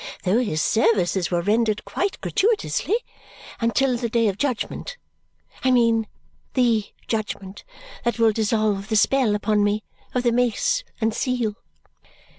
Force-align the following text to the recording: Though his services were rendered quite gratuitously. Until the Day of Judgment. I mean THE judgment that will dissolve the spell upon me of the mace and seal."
Though 0.23 0.39
his 0.39 0.63
services 0.63 1.29
were 1.29 1.43
rendered 1.43 1.85
quite 1.85 2.19
gratuitously. 2.21 2.95
Until 3.59 3.95
the 3.97 4.09
Day 4.09 4.27
of 4.29 4.37
Judgment. 4.39 4.97
I 5.63 5.69
mean 5.69 6.07
THE 6.55 6.85
judgment 7.07 7.63
that 8.03 8.17
will 8.17 8.31
dissolve 8.31 8.89
the 8.89 8.95
spell 8.95 9.35
upon 9.35 9.63
me 9.63 9.83
of 10.15 10.23
the 10.23 10.31
mace 10.31 10.83
and 10.99 11.13
seal." 11.13 11.55